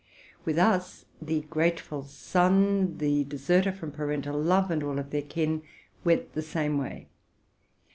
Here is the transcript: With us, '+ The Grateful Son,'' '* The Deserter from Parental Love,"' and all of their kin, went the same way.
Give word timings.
With 0.45 0.57
us, 0.57 1.05
'+ 1.13 1.21
The 1.21 1.41
Grateful 1.41 2.01
Son,'' 2.03 2.97
'* 2.97 2.97
The 2.97 3.23
Deserter 3.23 3.71
from 3.71 3.91
Parental 3.91 4.35
Love,"' 4.41 4.71
and 4.71 4.81
all 4.81 4.97
of 4.97 5.11
their 5.11 5.21
kin, 5.21 5.61
went 6.03 6.33
the 6.33 6.41
same 6.41 6.79
way. 6.79 7.07